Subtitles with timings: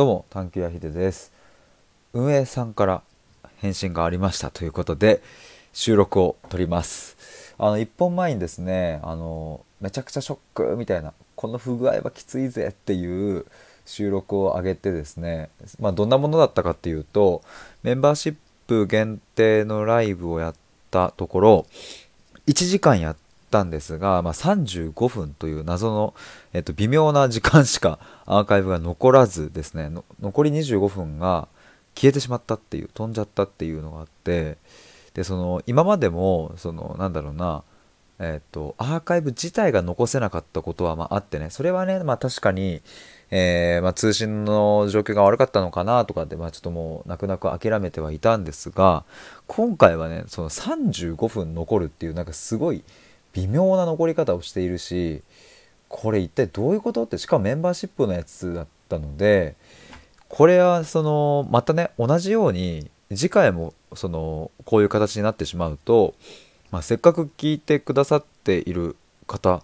[0.00, 1.30] どうも探求やひです。
[2.14, 3.02] 運営さんから
[3.58, 5.20] 返信がありましたということで
[5.74, 7.54] 収録を撮ります。
[7.58, 13.44] あの1本前にですねあのめちゃくちゃショックみたいなこの不具合はきついぜっていう
[13.84, 17.42] 収録を上げてですねまあどんなものだったかっていうと
[17.82, 18.36] メンバーシッ
[18.68, 20.54] プ限定のライブをやっ
[20.90, 21.66] たところ
[22.46, 26.14] 1時間やってたんですが、まあ、35分という謎の、
[26.52, 29.90] えっと、微妙な時間しかアーカイブが残らずですね
[30.20, 31.48] 残り25分が
[31.94, 34.56] 消えてしまったっていう飛んじゃったっていうのがあって
[35.14, 37.62] でその今までもそのなんだろうな
[38.18, 42.82] えっとアーカイブ自体が残せなかったことはまああってねそれはねまあ確かに
[43.30, 49.04] えー、まあ、通信の状況が悪かったのかなとかで、まあ、ちょっともう泣く泣く諦めてはいたんですが
[49.46, 52.82] 今回はねその35分残るっていうなんかすごい
[53.32, 55.22] 微妙な残り方をしているし
[55.88, 57.04] これ一体どういうこと？
[57.04, 59.54] ってしかもメンバーシップのやつだったので
[60.28, 66.14] これはそのまたね同じように次回もそのこういう形になってしまうと、
[66.70, 68.94] まあ、せっかく聞いてくださっている
[69.26, 69.62] 方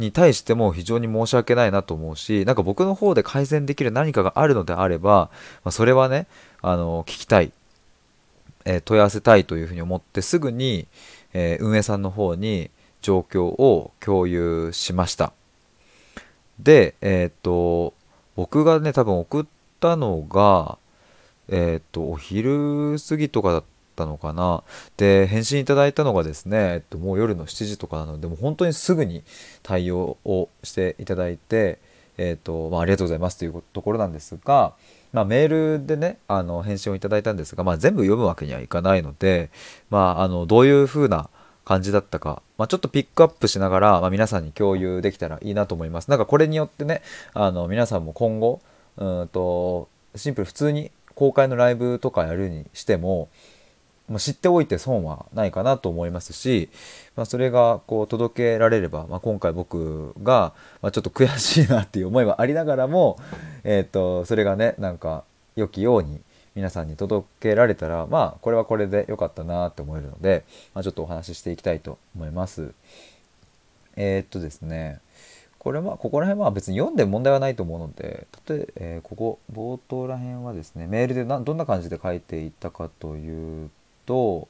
[0.00, 5.30] に対しても非常に申し訳ないなと思うしなんか僕の方で改善できる何かがあるのであれば、
[5.64, 6.26] まあ、それはね
[6.60, 7.52] あの聞きたい、
[8.64, 10.88] えー、問い合わせたいというふうに思ってすぐに、
[11.32, 12.70] えー、運営さんの方に
[13.02, 15.32] 状況を共有しました。
[16.58, 17.94] でえっ、と
[18.36, 19.46] 僕がね多分送っ
[19.80, 20.78] たのが
[21.48, 23.64] えっ、とお昼過ぎとかだっ
[23.96, 24.62] たのかな。
[24.96, 29.24] で返信いただいたのがですね、えっと、もう夜の7時とかなのでもう本当にすぐに
[29.62, 31.78] 対応をしていただいて、
[32.16, 34.74] えっとまあ、ありがとうございますというところなんですが、
[35.12, 39.50] まあ、メールでねあの返信をいただいたんですが、まあ、全部読むわけにはいかないので、
[39.90, 41.30] まあ、あのどういう風な
[41.68, 46.08] 感じだったか、まあ、ちょっとピックアップしながら、まあ、皆さんに共有できたらいいなと思います。
[46.08, 47.02] なんかこれによってね
[47.34, 48.62] あの皆さんも今後
[48.96, 53.28] うんとシンプル普通に公開のライブとかやるにしても
[54.08, 56.70] ま知っておいて損はないかなと思いますし、
[57.16, 63.18] まあ、それがこう届けられれば、まあ、今回僕が、まちょっと悔しいなっていう思いはありながらも、
[63.64, 65.24] えーと、それがねなんか
[65.54, 66.22] 良きように
[66.58, 72.72] 皆さんに届けられたらまあこれはこれで良かったなって思えるので、まあ、ちょっとお話ししていきたいと思います。
[73.94, 74.98] えー、っとですね
[75.60, 83.70] これまあここら辺は別に読んで問題はないと思うので例ええー、ここ冒頭ら辺はですねメールでなどんな感じで書いていたかという
[84.04, 84.48] と、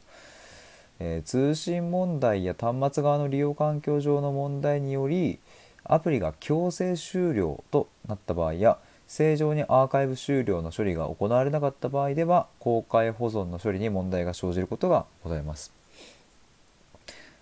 [1.01, 5.41] えー、通信問題や端末側の利用環境上の問題により
[5.85, 15.73] アプリが強制終了となった場合や正常にアーカイブ終了の処理が行われなかった場合では公開保存の処理に問題が生じることがございます。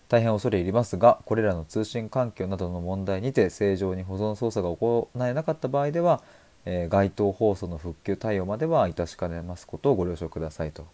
[0.08, 6.22] 大変恐れ入りますがこれらの通信環境などの問題にて正常に保存操作が行えなかった場合では、
[6.64, 10.86] えー、該当放送の復旧対応までは致しかねますことをご了承くださいと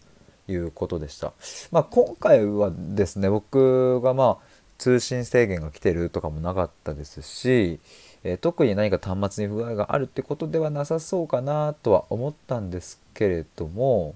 [0.47, 1.33] いうことでした。
[1.71, 7.79] まあ、今回はですね僕がまあ通信制限が来てるとかもなかったですし、
[8.23, 14.15] えー、特に何か端末に不具合があるってことではなさそうかなとは思ったんですけれども、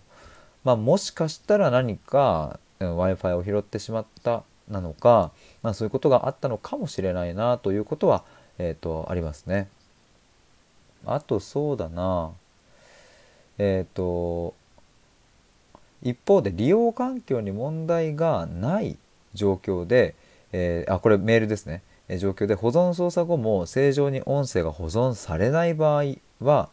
[0.64, 5.32] まあ、もしかしたら何か w i f i を拾ってしまったなのか、
[5.64, 8.24] まあ、そういうことがあったのかもしれないなということは、
[8.58, 9.68] えーと、ありますね。
[11.06, 12.32] あとそうだな
[13.58, 14.54] えっ、ー、と
[16.04, 18.98] 一方で利用環境に問題がない
[19.34, 20.16] 状況で、
[20.52, 21.82] えー、あこれメールですね、
[22.16, 26.70] 状況で保存操作後も正常に音声が保存されない場合は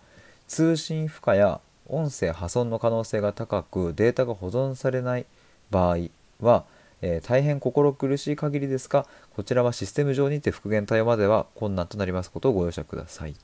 [0.46, 5.26] 通信負荷や音声破損の可能性が高くデータが保存されない
[5.70, 6.08] 場合
[6.40, 6.64] は、
[7.02, 13.34] えー、大変心苦しい限りですがこちらはシステム上にて復元対応までは困難となりますことをご容赦ください。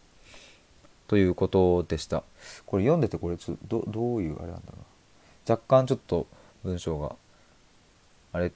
[1.08, 2.22] ということでした。
[2.66, 5.54] これ読んでてこれちょっとどういうあれなんだろうな。
[5.54, 6.28] 若干ちょっと
[6.62, 7.16] 文章が
[8.32, 8.52] あれ、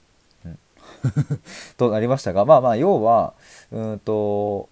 [1.77, 3.33] となりましたがまあまあ要は
[3.71, 4.69] うんと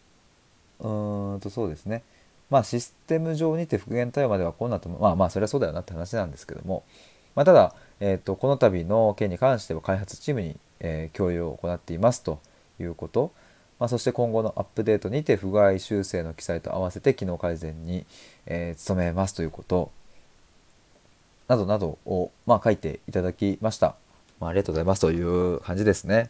[0.80, 0.88] う
[1.36, 2.04] んとそうですね。
[2.50, 6.84] まあシステム上にて復元対応まではこうなってまあまあそれはそうだよなって話なんですけども、
[7.36, 12.40] まあ、ただ、えーと、この度の件に関しては開発チームに、えー、共有を行っていますと
[12.80, 13.32] いうこと、
[13.80, 18.06] まあ、そして今後のアップデートにて不具合修正の記載と合わせて機能改善に、
[18.46, 19.92] えー、努めますということ。
[21.48, 23.96] などなどを、まあ、書いていただきました。
[24.44, 26.30] まあ、ありがとうございますという感じですね。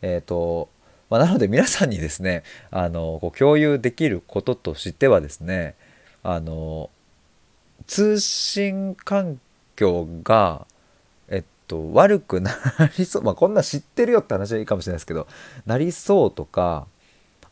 [0.00, 0.68] えっ、ー、と、
[1.10, 5.74] まあ、なので皆さんにですね、あの、こう共有できることとしてはですね、
[6.22, 6.90] あの、
[7.86, 9.40] 通信環
[9.74, 10.66] 境が、
[11.28, 12.52] えっと、悪くな
[12.96, 15.26] りそう、まあ、こんな知ってるよって話はいいかもしれないですけど、
[15.66, 16.86] なりそうとか、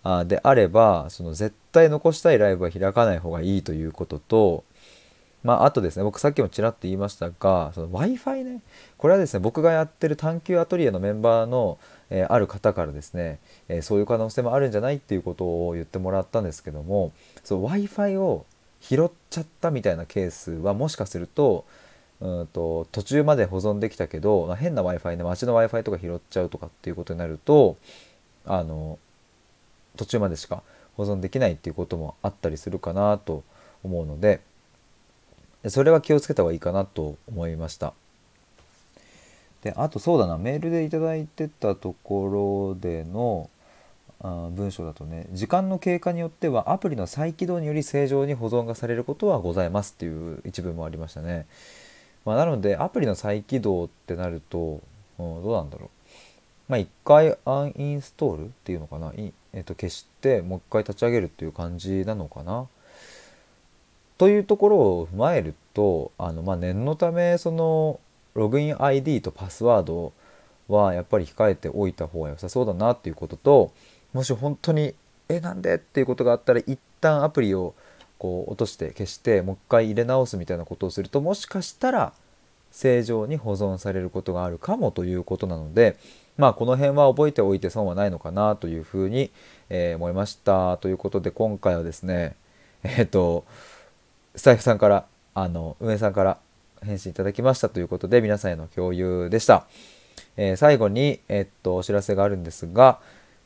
[0.04, 4.64] あであれば、その絶対残したいライブは開かない方がいいということと、
[5.46, 8.62] まあ、あとですね僕さっきもちらっと言いましたが w i f i ね。
[8.98, 11.78] これはですね僕がやってる探求アトリエのメンバーの、
[12.10, 13.38] えー、ある方からですね、
[13.68, 17.12] えー、そういう可能性もあるんじゃないっていうことを言ってもらったんですけども
[17.48, 18.44] w i f i を
[18.80, 21.64] 拾っちゃったみたいなケースはもしかすると
[22.20, 27.76] うんと途中まで保存できたけど、まあ、変な w i f i ね街の w i f i とか拾っちゃうとかっていうことになると
[28.46, 28.98] あの
[29.96, 30.64] 途中までしか
[30.96, 33.44] 保存できないっていうこともあったりするかなと
[33.84, 34.40] 思うので
[35.68, 37.92] それは気をつけた方がいいかなと思いました。
[39.62, 43.50] であとそうだなメールで頂いてたところでの
[44.20, 51.46] あ文章だとね時間の経過によってはアプリの再起動により正常に保存がされることはございますっていう一文もありましたね。
[52.24, 54.80] まあ、なのでアプリの再起動ってなると、
[55.18, 55.90] うん、どうなんだろう。
[56.68, 62.66] まあ、一回アンインストールっていうのかな、えー、と消してもう一回立ち上げるっていう感じなのかな。
[64.18, 68.00] というところを踏まえるとあの、まあ、念のためその
[68.34, 70.12] ログイン ID とパスワード
[70.68, 73.72] はやっぱり控えておいた方が良さそうだなっていうことと
[74.12, 74.94] もし本当に
[75.28, 75.74] えなんで？
[75.74, 77.74] っていうことがあったら一旦アプリを
[78.18, 82.12] こう落として消してもう一回入れ直すみたいなことをするともしかしたら
[82.72, 85.96] 正常に保存されることがあるかもということなので
[86.36, 89.30] まあこの辺は覚えておいて損はないのかなというふうに、
[89.68, 92.36] えー、思いましたということで今回はですね
[92.82, 93.44] えっ、ー、と
[94.36, 96.38] スタイフさんからあの運営さんから
[96.82, 99.66] 返信いただきましたということで皆さんへの共有でした、
[100.36, 103.00] えー、最後に、えっとお知らせがあるんですが、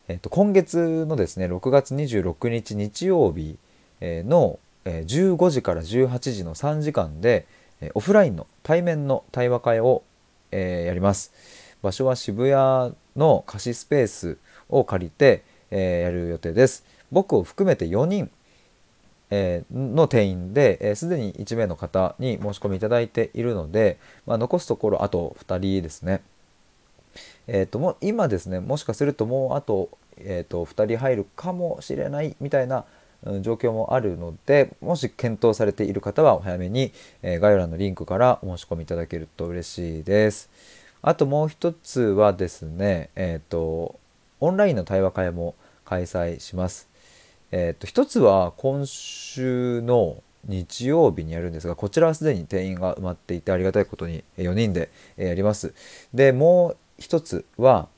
[0.08, 3.56] えっと今月のですね6月26日日曜日
[4.02, 7.46] の15時から18時の3時間で
[7.94, 10.02] オフラインの対面の対話会を
[10.50, 11.32] やります。
[11.82, 14.38] 場所は渋谷の貸しスペース
[14.68, 16.84] を借りてやる予定です。
[17.12, 18.30] 僕を含めて4人
[19.30, 26.22] の定員ですで、に1名の方に申し込みいただいているので、まあ、残すところあと2人ですね。
[27.46, 29.88] えーと、も今ですねもしかするともうあと,、
[30.18, 32.84] えーと、2人入るかもしれないみたいな、
[33.24, 36.92] うん、状況もあるのでもし検討されている方はお早めに、
[37.22, 40.48] えー、概要欄のリンクからお申し込みいただけると嬉しいです。
[41.02, 43.98] あともう一つはですね、えっ、ー、と
[44.38, 45.54] オンラインの対話会も
[45.84, 46.89] 開催します。
[47.52, 55.74] えっ、ー、と一つは今週の日曜日にやるんですがこちらはすでに定員が埋まっていてありがたいことに4人でやります。
[56.14, 57.88] でもう一つは、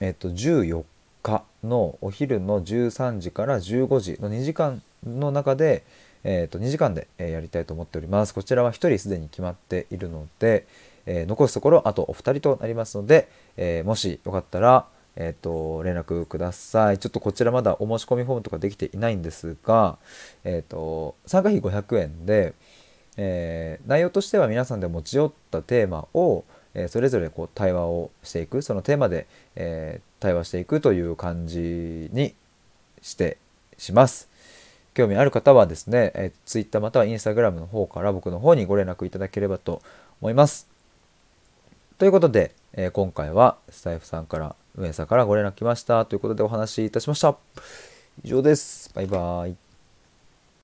[0.00, 0.84] えっ、ー、と14
[1.22, 5.84] 日のお昼の13時から15時の2時間の中で、
[6.24, 8.34] えー、と2時間でやりたいと思っております。
[8.34, 10.66] こちらは1人すでに決まっているので、
[11.06, 14.86] えー、残すところあとお二人となりますので、えー、もしよかったら
[15.16, 16.98] えっ、ー、と、連絡ください。
[16.98, 19.98] ちょっとこちらまだお申し込みフォームとかできていないんですが、
[20.44, 22.54] えっ、ー、と、参加費500円で、
[23.16, 26.44] えー、内容としては皆さんで持ち寄ったテーマを、
[26.78, 32.34] えそれぞれこう対話をしていく、そのテーマで、え対話していくという感じに
[33.00, 33.38] して
[33.78, 34.28] します。
[34.92, 39.80] 興味ある方はですね、え Twitter または Instagram の方から僕の方にご連絡いただければと
[40.20, 40.68] 思います。
[41.96, 47.36] ということで、え今回はスタイフさんから運営さんからご連絡来ましたということでお話しいたしました。
[48.22, 48.90] 以上です。
[48.94, 49.65] バイバイ。